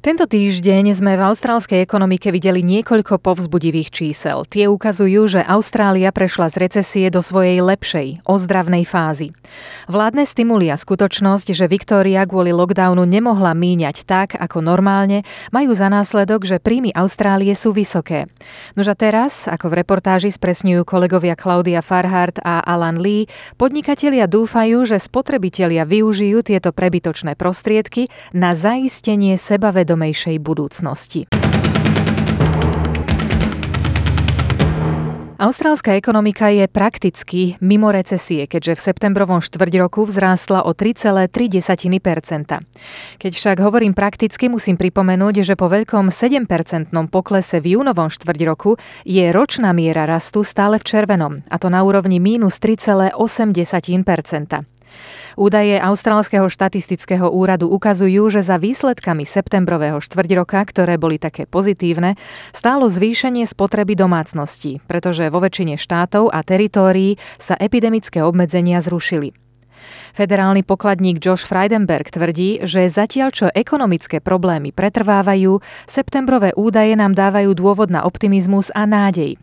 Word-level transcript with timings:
Tento 0.00 0.24
týždeň 0.24 0.96
sme 0.96 1.12
v 1.12 1.28
austrálskej 1.28 1.84
ekonomike 1.84 2.32
videli 2.32 2.64
niekoľko 2.64 3.20
povzbudivých 3.20 3.92
čísel. 3.92 4.48
Tie 4.48 4.64
ukazujú, 4.64 5.28
že 5.28 5.44
Austrália 5.44 6.08
prešla 6.08 6.48
z 6.48 6.56
recesie 6.56 7.06
do 7.12 7.20
svojej 7.20 7.60
lepšej, 7.60 8.24
ozdravnej 8.24 8.88
fázy. 8.88 9.36
Vládne 9.92 10.24
stimuly 10.24 10.72
a 10.72 10.80
skutočnosť, 10.80 11.52
že 11.52 11.68
Viktória 11.68 12.24
kvôli 12.24 12.48
lockdownu 12.48 13.04
nemohla 13.04 13.52
míňať 13.52 14.08
tak, 14.08 14.40
ako 14.40 14.64
normálne, 14.64 15.20
majú 15.52 15.76
za 15.76 15.92
následok, 15.92 16.48
že 16.48 16.64
príjmy 16.64 16.96
Austrálie 16.96 17.52
sú 17.52 17.76
vysoké. 17.76 18.24
Nož 18.80 18.88
a 18.88 18.96
teraz, 18.96 19.52
ako 19.52 19.68
v 19.68 19.84
reportáži 19.84 20.32
spresňujú 20.32 20.80
kolegovia 20.88 21.36
Claudia 21.36 21.84
Farhart 21.84 22.40
a 22.40 22.64
Alan 22.64 23.04
Lee, 23.04 23.28
podnikatelia 23.60 24.24
dúfajú, 24.24 24.80
že 24.88 24.96
spotrebitelia 24.96 25.84
využijú 25.84 26.40
tieto 26.40 26.72
prebytočné 26.72 27.36
prostriedky 27.36 28.08
na 28.32 28.56
zaistenie 28.56 29.36
sebavedomia 29.36 29.89
sebavedomejšej 29.90 30.36
budúcnosti. 30.38 31.26
Austrálska 35.40 35.96
ekonomika 35.96 36.52
je 36.52 36.68
prakticky 36.68 37.56
mimo 37.64 37.88
recesie, 37.88 38.44
keďže 38.44 38.76
v 38.76 38.80
septembrovom 38.92 39.40
štvrť 39.40 39.72
roku 39.80 40.04
vzrástla 40.04 40.68
o 40.68 40.76
3,3 40.76 41.32
Keď 43.16 43.32
však 43.32 43.56
hovorím 43.64 43.96
prakticky, 43.96 44.52
musím 44.52 44.76
pripomenúť, 44.76 45.40
že 45.40 45.56
po 45.56 45.72
veľkom 45.72 46.12
7-percentnom 46.12 47.08
poklese 47.08 47.64
v 47.64 47.80
júnovom 47.80 48.12
štvrť 48.12 48.40
roku 48.44 48.76
je 49.08 49.32
ročná 49.32 49.72
miera 49.72 50.04
rastu 50.04 50.44
stále 50.44 50.76
v 50.76 50.84
červenom, 50.84 51.40
a 51.48 51.56
to 51.56 51.72
na 51.72 51.80
úrovni 51.88 52.20
mínus 52.20 52.60
3,8 52.60 53.16
Údaje 55.40 55.80
Austrálskeho 55.80 56.52
štatistického 56.52 57.32
úradu 57.32 57.72
ukazujú, 57.72 58.28
že 58.28 58.44
za 58.44 58.60
výsledkami 58.60 59.24
septembrového 59.24 59.96
štvrťroka, 59.96 60.60
ktoré 60.68 61.00
boli 61.00 61.16
také 61.16 61.48
pozitívne, 61.48 62.20
stálo 62.52 62.92
zvýšenie 62.92 63.48
spotreby 63.48 63.96
domácností, 63.96 64.84
pretože 64.84 65.32
vo 65.32 65.40
väčšine 65.40 65.80
štátov 65.80 66.28
a 66.28 66.44
teritórií 66.44 67.16
sa 67.40 67.56
epidemické 67.56 68.20
obmedzenia 68.20 68.84
zrušili. 68.84 69.32
Federálny 70.12 70.60
pokladník 70.60 71.16
Josh 71.24 71.48
Freidenberg 71.48 72.12
tvrdí, 72.12 72.60
že 72.68 72.92
zatiaľ 72.92 73.32
čo 73.32 73.46
ekonomické 73.48 74.20
problémy 74.20 74.76
pretrvávajú, 74.76 75.64
septembrové 75.88 76.52
údaje 76.52 76.92
nám 77.00 77.16
dávajú 77.16 77.56
dôvod 77.56 77.88
na 77.88 78.04
optimizmus 78.04 78.68
a 78.76 78.84
nádej. 78.84 79.40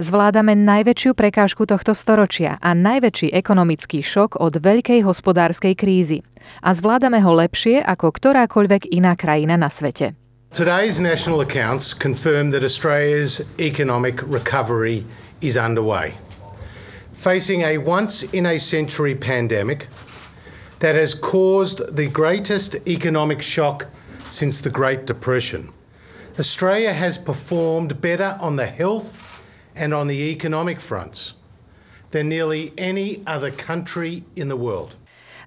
Zvládame 0.00 0.56
najväčšiu 0.56 1.12
prekážku 1.12 1.68
tohto 1.68 1.92
storočia 1.92 2.56
a 2.60 2.72
najväčší 2.72 3.34
ekonomický 3.34 4.00
šok 4.00 4.40
od 4.40 4.58
veľkej 4.58 5.04
hospodárskej 5.04 5.74
krízy. 5.76 6.24
A 6.64 6.72
zvládame 6.72 7.20
ho 7.20 7.32
lepšie 7.36 7.84
ako 7.84 8.10
ktorákoľvek 8.16 8.88
iná 8.90 9.12
krajina 9.14 9.60
na 9.60 9.68
svete. 9.68 10.16
Today's 10.50 10.98
national 10.98 11.40
accounts 11.40 11.94
confirm 11.94 12.50
that 12.50 12.64
Australia's 12.64 13.38
economic 13.60 14.18
recovery 14.26 15.06
is 15.40 15.56
underway. 15.56 16.18
Facing 17.14 17.62
a 17.62 17.78
once 17.78 18.24
in 18.34 18.46
a 18.46 18.58
century 18.58 19.14
pandemic 19.14 19.86
that 20.80 20.96
has 20.96 21.14
caused 21.14 21.84
the 21.94 22.08
greatest 22.08 22.74
economic 22.88 23.42
shock 23.42 23.86
since 24.26 24.60
the 24.60 24.74
Great 24.74 25.06
Depression, 25.06 25.70
Australia 26.38 26.92
has 26.92 27.18
performed 27.18 28.00
better 28.00 28.38
on 28.40 28.56
the 28.56 28.66
health 28.66 29.29
and 29.80 29.96
on 29.96 30.06
the 30.12 30.28
economic 30.28 30.78
fronts 30.78 31.32
than 32.12 32.28
nearly 32.28 32.76
any 32.76 33.24
other 33.26 33.50
country 33.50 34.22
in 34.36 34.52
the 34.52 34.60
world. 34.60 35.00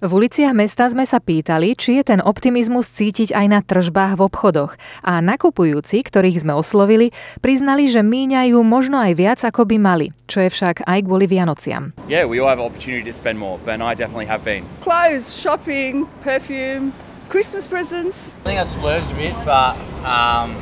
V 0.04 0.12
uliciach 0.12 0.52
mesta 0.52 0.84
sme 0.92 1.08
sa 1.08 1.24
pýtali, 1.24 1.80
či 1.80 1.96
je 1.96 2.04
ten 2.04 2.20
optimizmus 2.20 2.92
cítiť 2.92 3.32
aj 3.32 3.46
na 3.48 3.64
tržbách 3.64 4.20
v 4.20 4.28
obchodoch 4.28 4.76
a 5.00 5.24
nakupujúci, 5.24 6.04
ktorých 6.04 6.44
sme 6.44 6.52
oslovili, 6.52 7.16
priznali, 7.40 7.88
že 7.88 8.04
míňajú 8.04 8.60
možno 8.68 9.00
aj 9.00 9.16
viac, 9.16 9.40
ako 9.48 9.64
by 9.64 9.80
mali, 9.80 10.12
čo 10.28 10.44
je 10.44 10.52
však 10.52 10.84
aj 10.84 11.00
kvôli 11.08 11.24
Vianociam. 11.32 11.96
Yeah, 12.12 12.28
we 12.28 12.44
all 12.44 12.52
have 12.52 12.60
opportunity 12.60 13.08
to 13.08 13.16
spend 13.16 13.40
more, 13.40 13.64
but 13.64 13.80
I 13.80 13.96
definitely 13.96 14.28
have 14.28 14.44
been. 14.44 14.68
Clothes, 14.84 15.32
shopping, 15.32 16.04
perfume, 16.20 16.92
Christmas 17.32 17.64
presents. 17.64 18.36
I 18.44 18.60
think 18.60 18.60
I 18.60 18.68
splurged 18.68 19.08
a 19.08 19.16
bit, 19.16 19.36
but 19.48 19.80
um, 20.04 20.60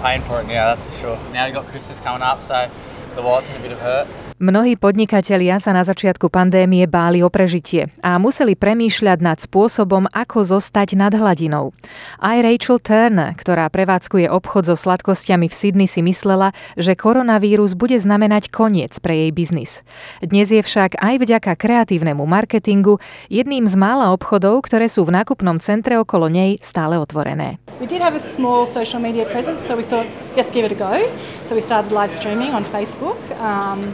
paying 0.00 0.22
for 0.22 0.40
it 0.40 0.46
now, 0.46 0.74
that's 0.74 0.84
for 0.84 0.92
sure. 0.92 1.18
Now 1.32 1.46
you've 1.46 1.54
got 1.54 1.66
Christmas 1.66 2.00
coming 2.00 2.22
up, 2.22 2.42
so 2.42 2.70
the 3.14 3.22
wallet's 3.22 3.50
in 3.50 3.56
a 3.56 3.60
bit 3.60 3.72
of 3.72 3.80
hurt. 3.80 4.08
Mnohí 4.40 4.80
podnikatelia 4.80 5.60
sa 5.60 5.76
na 5.76 5.84
začiatku 5.84 6.32
pandémie 6.32 6.88
báli 6.88 7.20
o 7.20 7.28
prežitie 7.28 7.92
a 8.00 8.16
museli 8.16 8.56
premýšľať 8.56 9.20
nad 9.20 9.36
spôsobom, 9.36 10.08
ako 10.08 10.56
zostať 10.56 10.96
nad 10.96 11.12
hladinou. 11.12 11.76
Aj 12.16 12.40
Rachel 12.40 12.80
Turner, 12.80 13.36
ktorá 13.36 13.68
prevádzkuje 13.68 14.32
obchod 14.32 14.72
so 14.72 14.80
sladkosťami 14.80 15.44
v 15.44 15.52
Sydney, 15.52 15.84
si 15.84 16.00
myslela, 16.00 16.56
že 16.80 16.96
koronavírus 16.96 17.76
bude 17.76 18.00
znamenať 18.00 18.48
koniec 18.48 18.96
pre 19.04 19.28
jej 19.28 19.30
biznis. 19.36 19.84
Dnes 20.24 20.48
je 20.48 20.64
však 20.64 20.96
aj 20.96 21.14
vďaka 21.20 21.52
kreatívnemu 21.60 22.24
marketingu 22.24 22.96
jedným 23.28 23.68
z 23.68 23.76
mála 23.76 24.08
obchodov, 24.08 24.64
ktoré 24.64 24.88
sú 24.88 25.04
v 25.04 25.20
nákupnom 25.20 25.60
centre 25.60 26.00
okolo 26.00 26.32
nej 26.32 26.56
stále 26.64 26.96
otvorené. 26.96 27.60
We 27.76 27.84
did 27.84 28.00
have 28.00 28.16
a 28.16 28.24
small 28.24 28.64
social 28.64 29.04
media 29.04 29.28
presence, 29.28 29.60
so 29.60 29.76
we 29.76 29.84
thought, 29.84 30.08
let's 30.32 30.48
give 30.48 30.64
it 30.64 30.72
a 30.72 30.80
go. 30.80 30.96
So 31.44 31.52
we 31.52 31.60
started 31.60 31.92
live 31.92 32.08
streaming 32.08 32.56
on 32.56 32.64
Facebook. 32.64 33.20
Um, 33.36 33.92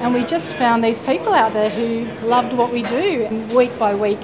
And 0.00 0.12
we 0.12 0.22
just 0.24 0.54
found 0.54 0.84
these 0.84 1.00
people 1.04 1.32
out 1.32 1.52
there 1.52 1.70
who 1.70 2.04
loved 2.26 2.52
what 2.52 2.72
we 2.72 2.82
do. 2.82 3.24
And 3.26 3.48
week 3.52 3.72
by 3.78 3.96
week, 3.96 4.20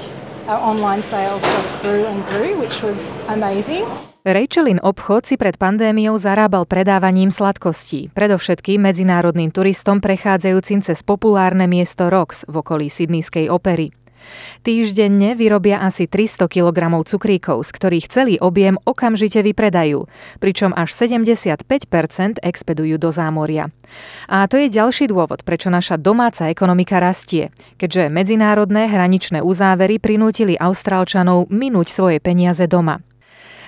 our 0.47 0.59
online 0.59 1.03
sales 1.03 1.41
just 1.41 1.73
grew 1.83 2.05
and 2.07 2.21
grew, 2.27 2.59
which 2.61 2.83
was 2.83 3.17
amazing. 3.29 3.89
Rachelin 4.23 4.79
obchod 4.79 5.27
si 5.27 5.35
pred 5.35 5.59
pandémiou 5.59 6.15
zarábal 6.15 6.63
predávaním 6.63 7.35
sladkostí, 7.35 8.15
predovšetkým 8.15 8.79
medzinárodným 8.79 9.51
turistom 9.51 9.99
prechádzajúcim 9.99 10.79
cez 10.87 11.03
populárne 11.03 11.67
miesto 11.67 12.07
Rox 12.07 12.47
v 12.47 12.63
okolí 12.63 12.87
Sydneyskej 12.87 13.51
opery. 13.51 14.02
Týždenne 14.63 15.35
vyrobia 15.35 15.83
asi 15.83 16.07
300 16.11 16.49
kg 16.51 17.03
cukríkov, 17.05 17.67
z 17.67 17.71
ktorých 17.71 18.07
celý 18.11 18.35
objem 18.39 18.81
okamžite 18.83 19.43
vypredajú, 19.43 20.07
pričom 20.39 20.73
až 20.75 20.95
75% 20.95 22.43
expedujú 22.43 22.97
do 22.97 23.11
zámoria. 23.13 23.69
A 24.27 24.49
to 24.49 24.57
je 24.57 24.73
ďalší 24.73 25.13
dôvod, 25.13 25.45
prečo 25.45 25.69
naša 25.69 26.01
domáca 26.01 26.49
ekonomika 26.49 27.03
rastie, 27.03 27.53
keďže 27.77 28.09
medzinárodné 28.09 28.89
hraničné 28.89 29.45
uzávery 29.45 30.01
prinútili 30.01 30.57
Austrálčanov 30.57 31.53
minúť 31.53 31.93
svoje 31.93 32.19
peniaze 32.23 32.65
doma. 32.65 33.05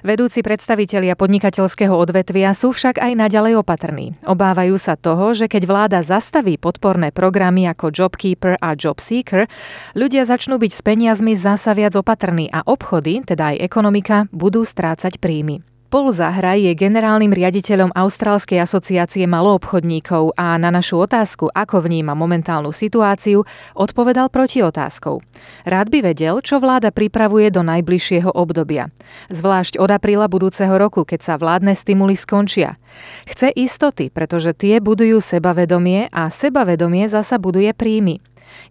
Vedúci 0.05 0.45
predstavitelia 0.45 1.17
podnikateľského 1.17 1.97
odvetvia 1.97 2.53
sú 2.53 2.77
však 2.77 3.01
aj 3.01 3.13
naďalej 3.25 3.65
opatrní. 3.65 4.21
Obávajú 4.29 4.77
sa 4.77 5.01
toho, 5.01 5.33
že 5.33 5.49
keď 5.49 5.65
vláda 5.65 6.05
zastaví 6.05 6.61
podporné 6.61 7.09
programy 7.09 7.65
ako 7.65 7.89
JobKeeper 7.89 8.61
a 8.61 8.77
JobSeeker, 8.77 9.49
ľudia 9.97 10.29
začnú 10.29 10.61
byť 10.61 10.73
s 10.77 10.85
peniazmi 10.85 11.33
zasa 11.33 11.73
viac 11.73 11.97
opatrní 11.97 12.53
a 12.53 12.61
obchody, 12.69 13.25
teda 13.25 13.57
aj 13.57 13.65
ekonomika, 13.65 14.29
budú 14.29 14.61
strácať 14.61 15.17
príjmy. 15.17 15.65
Paul 15.95 16.11
Zahraj 16.11 16.59
je 16.59 16.75
generálnym 16.75 17.31
riaditeľom 17.31 17.95
Austrálskej 17.95 18.59
asociácie 18.59 19.31
maloobchodníkov 19.31 20.35
a 20.35 20.59
na 20.59 20.75
našu 20.75 20.99
otázku, 20.99 21.55
ako 21.55 21.87
vníma 21.87 22.19
momentálnu 22.19 22.75
situáciu, 22.75 23.47
odpovedal 23.79 24.27
proti 24.27 24.59
otázkou. 24.59 25.23
Rád 25.63 25.95
by 25.95 25.99
vedel, 26.03 26.43
čo 26.43 26.59
vláda 26.59 26.91
pripravuje 26.91 27.47
do 27.55 27.63
najbližšieho 27.63 28.27
obdobia. 28.27 28.91
Zvlášť 29.31 29.79
od 29.79 29.87
apríla 29.95 30.27
budúceho 30.27 30.75
roku, 30.75 31.07
keď 31.07 31.21
sa 31.23 31.35
vládne 31.39 31.79
stimuly 31.79 32.19
skončia. 32.19 32.75
Chce 33.31 33.55
istoty, 33.55 34.11
pretože 34.11 34.51
tie 34.51 34.83
budujú 34.83 35.23
sebavedomie 35.23 36.11
a 36.11 36.27
sebavedomie 36.27 37.07
zasa 37.07 37.39
buduje 37.39 37.71
príjmy. 37.71 38.19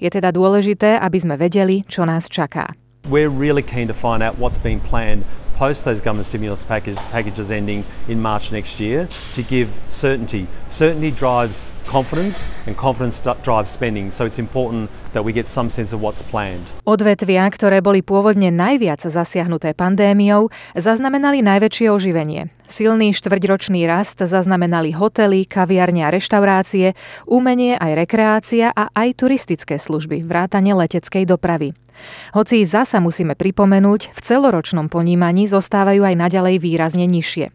Je 0.03 0.11
teda 0.11 0.35
dôležité, 0.35 0.99
aby 0.99 1.23
sme 1.23 1.39
vedeli, 1.39 1.87
čo 1.87 2.03
nás 2.03 2.27
čaká. 2.27 2.75
We're 3.07 3.31
really 3.31 3.63
keen 3.63 3.87
to 3.87 3.95
find 3.95 4.19
out 4.19 4.35
what's 4.35 4.59
being 4.59 4.83
planned 4.83 5.23
post 5.53 5.85
those 5.85 6.01
government 6.01 6.25
stimulus 6.25 6.65
package, 6.65 6.97
packages 7.13 7.51
ending 7.51 7.85
in 8.07 8.21
March 8.21 8.51
next 8.51 8.79
year 8.79 9.07
to 9.33 9.41
give 9.41 9.79
certainty. 9.89 10.47
Certainty 10.67 11.11
drives 11.11 11.71
confidence 11.85 12.49
and 12.65 12.75
confidence 12.75 13.21
drives 13.21 13.69
spending, 13.69 14.11
so 14.11 14.25
it's 14.25 14.39
important 14.39 14.89
that 15.13 15.23
we 15.23 15.31
get 15.31 15.47
some 15.47 15.69
sense 15.69 15.93
of 15.93 16.01
what's 16.01 16.21
planned. 16.25 16.73
Odvetvia, 16.89 17.45
ktoré 17.53 17.79
boli 17.85 18.01
pôvodne 18.01 18.49
najviac 18.49 19.05
zasiahnuté 19.05 19.77
pandémiou, 19.77 20.49
zaznamenali 20.73 21.45
najväčšie 21.45 21.87
oživenie. 21.93 22.49
Silný 22.73 23.13
štvrťročný 23.13 23.85
rast 23.85 24.17
zaznamenali 24.17 24.97
hotely, 24.97 25.45
kaviarne 25.45 26.09
a 26.09 26.09
reštaurácie, 26.09 26.97
umenie 27.29 27.77
aj 27.77 27.93
rekreácia 27.93 28.73
a 28.73 28.89
aj 28.97 29.21
turistické 29.21 29.77
služby, 29.77 30.25
vrátane 30.25 30.73
leteckej 30.73 31.29
dopravy. 31.29 31.77
Hoci 32.33 32.65
zasa 32.65 32.97
musíme 32.97 33.37
pripomenúť, 33.37 34.17
v 34.17 34.19
celoročnom 34.25 34.89
ponímaní 34.89 35.45
zostávajú 35.45 36.01
aj 36.01 36.17
naďalej 36.17 36.55
výrazne 36.57 37.05
nižšie. 37.05 37.53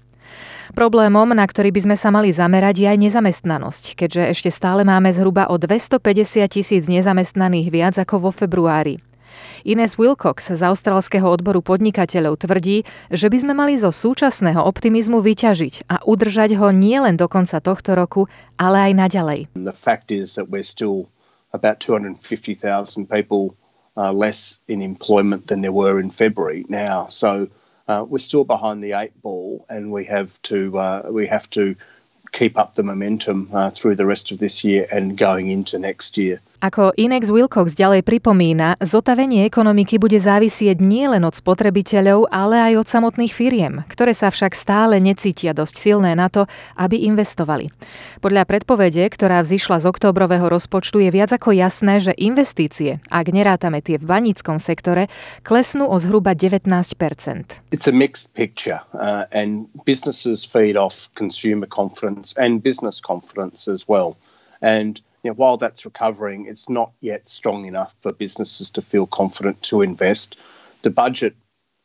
Problémom, 0.78 1.34
na 1.34 1.42
ktorý 1.50 1.74
by 1.74 1.90
sme 1.90 1.96
sa 1.98 2.14
mali 2.14 2.30
zamerať, 2.30 2.78
je 2.78 2.86
aj 2.86 2.98
nezamestnanosť, 3.10 3.98
keďže 3.98 4.22
ešte 4.38 4.50
stále 4.54 4.86
máme 4.86 5.10
zhruba 5.10 5.50
o 5.50 5.58
250 5.58 6.46
tisíc 6.46 6.86
nezamestnaných 6.86 7.74
viac 7.74 7.98
ako 7.98 8.22
vo 8.22 8.30
februári. 8.30 9.02
Ines 9.62 9.98
Wilcox 9.98 10.52
z 10.52 10.62
australského 10.62 11.26
odboru 11.26 11.60
podnikateľov 11.60 12.40
tvrdí, 12.42 12.86
že 13.10 13.26
by 13.26 13.38
sme 13.42 13.52
mali 13.54 13.74
zo 13.78 13.90
súčasného 13.90 14.62
optimizmu 14.62 15.18
vyťažiť 15.20 15.88
a 15.90 16.02
udržať 16.06 16.56
ho 16.58 16.70
nielen 16.70 17.18
do 17.18 17.26
konca 17.26 17.58
tohto 17.58 17.98
roku, 17.98 18.26
ale 18.58 18.90
aj 18.90 18.92
naďalej. 18.94 19.40
The 19.58 19.76
fact 19.76 20.10
is 20.10 20.34
that 20.34 20.48
we're 20.48 20.66
still 20.66 21.10
about 21.52 21.80
250,000 21.80 23.08
people 23.08 23.56
uh, 23.96 24.12
less 24.12 24.58
in 24.68 24.82
employment 24.82 25.48
than 25.48 25.60
there 25.60 25.72
were 25.72 25.98
in 25.98 26.10
February 26.10 26.64
now. 26.68 27.08
So 27.08 27.48
uh, 27.88 28.04
we're 28.06 28.18
still 28.18 28.44
behind 28.44 28.82
the 28.82 28.92
eight 28.92 29.20
ball, 29.22 29.66
and 29.68 29.90
we 29.90 30.04
have 30.04 30.30
to 30.42 30.78
uh, 30.78 31.02
we 31.10 31.26
have 31.26 31.48
to 31.50 31.74
keep 32.32 32.58
up 32.58 32.74
the 32.74 32.82
momentum 32.82 33.48
uh, 33.52 33.70
through 33.70 33.96
the 33.96 34.06
rest 34.06 34.32
of 34.32 34.38
this 34.38 34.64
year 34.64 34.86
and 34.92 35.16
going 35.16 35.50
into 35.50 35.78
next 35.78 36.18
year. 36.18 36.40
Ako 36.58 36.90
Inex 36.98 37.30
Wilcox 37.30 37.78
ďalej 37.78 38.02
pripomína, 38.02 38.82
zotavenie 38.82 39.46
ekonomiky 39.46 39.94
bude 39.94 40.18
závisieť 40.18 40.82
nielen 40.82 41.22
od 41.22 41.38
spotrebiteľov, 41.38 42.34
ale 42.34 42.58
aj 42.58 42.82
od 42.82 42.86
samotných 42.90 43.30
firiem, 43.30 43.86
ktoré 43.86 44.10
sa 44.10 44.26
však 44.26 44.58
stále 44.58 44.98
necítia 44.98 45.54
dosť 45.54 45.78
silné 45.78 46.18
na 46.18 46.26
to, 46.26 46.50
aby 46.74 47.06
investovali. 47.06 47.70
Podľa 48.18 48.42
predpovede, 48.42 49.06
ktorá 49.06 49.38
vzýšla 49.46 49.86
z 49.86 49.86
októbrového 49.86 50.50
rozpočtu, 50.50 50.98
je 50.98 51.14
viac 51.14 51.30
ako 51.30 51.54
jasné, 51.54 52.02
že 52.02 52.10
investície, 52.18 52.98
ak 53.06 53.30
nerátame 53.30 53.78
tie 53.78 53.94
v 53.94 54.10
baníckom 54.10 54.58
sektore, 54.58 55.06
klesnú 55.46 55.86
o 55.86 55.94
zhruba 56.02 56.34
19 56.34 56.66
It's 57.70 57.86
a 57.86 57.94
mixed 57.94 58.34
picture 58.34 58.82
uh, 58.98 59.30
and 59.30 59.70
businesses 59.86 60.42
feed 60.42 60.74
off 60.74 61.06
consumer 61.14 61.70
confidence 61.70 62.17
and 62.36 62.62
business 62.62 63.00
confidence 63.00 63.68
as 63.68 63.86
well. 63.86 64.16
And 64.60 65.00
you 65.22 65.30
know, 65.30 65.34
while 65.34 65.56
that's 65.56 65.84
recovering, 65.84 66.46
it's 66.46 66.68
not 66.68 66.92
yet 67.00 67.26
strong 67.28 67.66
enough 67.66 67.94
for 68.00 68.12
businesses 68.12 68.70
to 68.72 68.82
feel 68.82 69.06
confident 69.06 69.62
to 69.64 69.82
invest. 69.82 70.38
The 70.82 70.90
budget 70.90 71.34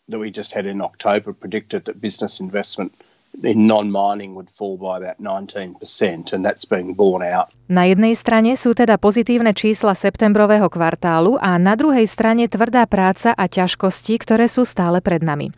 that 0.10 0.20
we 0.20 0.32
just 0.32 0.52
had 0.52 0.66
in 0.66 0.82
October 0.82 1.34
predicted 1.34 1.86
that 1.86 2.02
business 2.02 2.40
investment 2.40 2.94
in 3.42 3.66
non-mining 3.66 4.38
would 4.38 4.50
fall 4.50 4.78
by 4.78 5.02
about 5.02 5.18
19% 5.18 6.34
and 6.34 6.46
that's 6.46 6.66
being 6.70 6.94
borne 6.94 7.26
out. 7.26 7.50
Na 7.66 7.90
jednej 7.90 8.14
strane 8.14 8.54
sú 8.54 8.78
teda 8.78 9.02
pozitívne 9.02 9.56
čísla 9.58 9.98
septembrového 9.98 10.70
kvartálu 10.70 11.42
a 11.42 11.58
na 11.58 11.74
druhej 11.74 12.06
strane 12.06 12.46
tvrdá 12.46 12.86
práca 12.86 13.34
a 13.34 13.50
ťažkosti, 13.50 14.22
ktoré 14.22 14.46
sú 14.46 14.62
stále 14.68 15.02
pred 15.02 15.26
nami. 15.26 15.50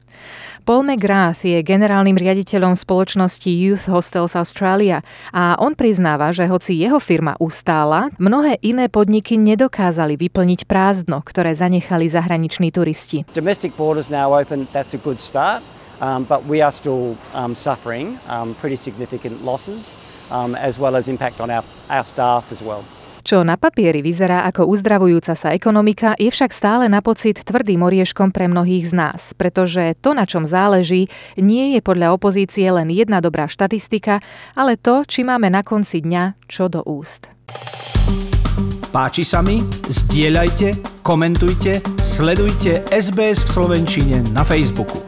Paul 0.65 0.87
McGrath 0.87 1.43
je 1.45 1.59
generálnym 1.61 2.17
riaditeľom 2.17 2.73
spoločnosti 2.73 3.51
Youth 3.51 3.85
Hostels 3.91 4.33
Australia 4.33 5.03
a 5.29 5.59
on 5.59 5.75
priznáva, 5.75 6.31
že 6.31 6.47
hoci 6.47 6.79
jeho 6.79 6.97
firma 6.97 7.35
ustála, 7.37 8.09
mnohé 8.17 8.57
iné 8.63 8.89
podniky 8.89 9.35
nedokázali 9.35 10.15
vyplniť 10.15 10.65
prázdno, 10.65 11.21
ktoré 11.21 11.53
zanechali 11.53 12.09
zahraniční 12.09 12.71
turisti. 12.71 13.27
Domestic 13.35 13.75
borders 13.77 14.09
now 14.09 14.33
open, 14.33 14.65
that's 14.71 14.95
a 14.95 15.01
good 15.01 15.19
start, 15.19 15.61
um, 16.01 16.23
but 16.23 16.45
we 16.45 16.61
are 16.61 16.71
still 16.71 17.17
um, 17.33 17.55
suffering 17.55 18.19
um, 18.27 18.55
pretty 18.55 18.75
significant 18.75 19.43
losses 19.43 19.99
um, 20.31 20.55
as 20.55 20.79
well 20.79 20.95
as 20.95 21.07
impact 21.07 21.39
on 21.39 21.49
our, 21.49 21.63
our 21.89 22.03
staff 22.03 22.51
as 22.51 22.61
well. 22.61 22.83
Čo 23.25 23.41
na 23.41 23.57
papieri 23.57 24.05
vyzerá 24.05 24.45
ako 24.45 24.69
uzdravujúca 24.69 25.33
sa 25.33 25.49
ekonomika, 25.57 26.13
je 26.13 26.29
však 26.29 26.53
stále 26.53 26.85
na 26.85 27.01
pocit 27.01 27.41
tvrdým 27.41 27.81
orieškom 27.81 28.29
pre 28.29 28.45
mnohých 28.45 28.85
z 28.85 28.93
nás, 28.93 29.33
pretože 29.33 29.97
to, 29.97 30.13
na 30.13 30.29
čom 30.29 30.45
záleží, 30.45 31.09
nie 31.33 31.73
je 31.73 31.81
podľa 31.81 32.13
opozície 32.13 32.69
len 32.69 32.93
jedna 32.93 33.25
dobrá 33.25 33.49
štatistika, 33.49 34.21
ale 34.53 34.77
to, 34.77 35.01
či 35.09 35.25
máme 35.25 35.49
na 35.49 35.65
konci 35.65 36.05
dňa 36.05 36.37
čo 36.45 36.69
do 36.69 36.85
úst. 36.85 37.25
Páči 38.93 39.25
sa 39.25 39.41
mi? 39.41 39.57
Zdieľajte, 39.89 41.01
komentujte, 41.01 41.81
sledujte 41.99 42.85
SBS 42.93 43.41
v 43.41 43.49
Slovenčine 43.49 44.17
na 44.37 44.45
Facebooku. 44.45 45.04